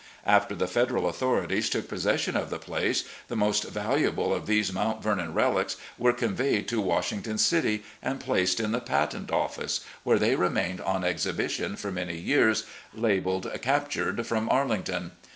[0.25, 5.03] After the Federal authorities took possession of the place, the most valuable of these Motmt
[5.03, 6.39] Vemon relics were con MRS.
[6.39, 6.45] R.
[6.45, 6.47] E.
[6.47, 10.81] LEE 337 veyed to Washington City and placed in the Patent Office, where they remained
[10.81, 12.63] on exhibition for many years
[12.95, 15.11] labelled "Captured from Arlington."